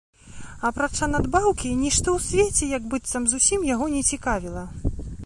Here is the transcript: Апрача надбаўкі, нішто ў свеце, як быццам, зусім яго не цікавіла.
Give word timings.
Апрача 0.69 1.09
надбаўкі, 1.15 1.69
нішто 1.83 2.07
ў 2.19 2.25
свеце, 2.29 2.71
як 2.79 2.87
быццам, 2.95 3.23
зусім 3.35 3.69
яго 3.73 3.85
не 3.97 4.03
цікавіла. 4.15 4.65